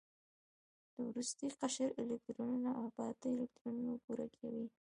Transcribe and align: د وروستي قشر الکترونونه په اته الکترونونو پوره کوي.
د 0.93 0.95
وروستي 1.09 1.47
قشر 1.59 1.89
الکترونونه 2.01 2.69
په 2.95 3.01
اته 3.11 3.25
الکترونونو 3.35 3.93
پوره 4.03 4.27
کوي. 4.37 4.65